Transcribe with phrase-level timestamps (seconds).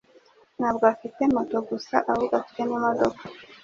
[0.59, 3.23] Ntabwo afite moto gusa ahubwo afite n'imodoka.